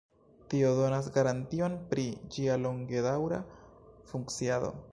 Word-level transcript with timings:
Tio 0.53 0.69
donas 0.77 1.09
garantion 1.17 1.75
pri 1.91 2.05
ĝia 2.37 2.55
longedaŭra 2.63 3.39
funkciado. 4.13 4.73